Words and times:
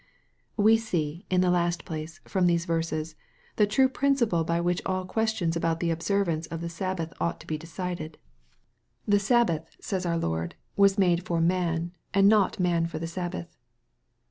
We 0.57 0.77
see, 0.77 1.27
in 1.29 1.41
the 1.41 1.51
last 1.51 1.85
place, 1.85 2.21
from 2.25 2.47
these 2.47 2.65
verses, 2.65 3.13
the 3.57 3.67
true 3.67 3.87
principle 3.87 4.43
by 4.43 4.59
which 4.59 4.81
all 4.83 5.05
questions 5.05 5.55
about 5.55 5.79
the 5.79 5.91
observance 5.91 6.47
oftht 6.47 6.71
Sabbath 6.71 7.13
ought 7.21 7.39
to 7.39 7.45
be 7.45 7.55
decided," 7.55 8.17
The 9.07 9.17
Sabbath/' 9.19 9.77
says 9.79 10.07
our 10.07 10.17
MARK, 10.17 10.21
CHAP. 10.21 10.23
II. 10.23 10.29
41 10.29 10.31
Lord," 10.31 10.55
was 10.75 10.97
made 10.97 11.25
for 11.27 11.39
man, 11.39 11.91
and 12.15 12.27
not 12.27 12.59
man 12.59 12.87
for 12.87 12.97
the 12.97 13.05
Sab 13.05 13.33
bath." 13.33 13.55